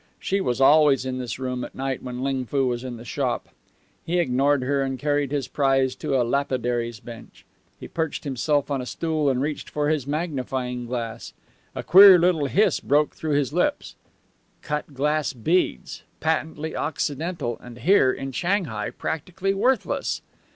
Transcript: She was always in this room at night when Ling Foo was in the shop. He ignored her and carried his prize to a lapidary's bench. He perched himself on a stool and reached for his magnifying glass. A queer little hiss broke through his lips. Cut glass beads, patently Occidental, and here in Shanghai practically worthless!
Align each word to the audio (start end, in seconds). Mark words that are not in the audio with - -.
She 0.19 0.41
was 0.41 0.59
always 0.59 1.05
in 1.05 1.19
this 1.19 1.37
room 1.37 1.63
at 1.63 1.75
night 1.75 2.01
when 2.01 2.23
Ling 2.23 2.45
Foo 2.47 2.65
was 2.65 2.83
in 2.83 2.97
the 2.97 3.05
shop. 3.05 3.49
He 4.03 4.17
ignored 4.17 4.63
her 4.63 4.81
and 4.81 4.97
carried 4.97 5.29
his 5.31 5.47
prize 5.47 5.93
to 5.97 6.19
a 6.19 6.23
lapidary's 6.23 6.99
bench. 6.99 7.45
He 7.79 7.87
perched 7.87 8.23
himself 8.23 8.71
on 8.71 8.81
a 8.81 8.87
stool 8.87 9.29
and 9.29 9.43
reached 9.43 9.69
for 9.69 9.89
his 9.89 10.07
magnifying 10.07 10.87
glass. 10.87 11.33
A 11.75 11.83
queer 11.83 12.17
little 12.17 12.47
hiss 12.47 12.79
broke 12.79 13.13
through 13.13 13.35
his 13.35 13.53
lips. 13.53 13.93
Cut 14.63 14.95
glass 14.95 15.33
beads, 15.33 16.01
patently 16.19 16.75
Occidental, 16.75 17.59
and 17.61 17.77
here 17.77 18.11
in 18.11 18.31
Shanghai 18.31 18.89
practically 18.89 19.53
worthless! 19.53 20.23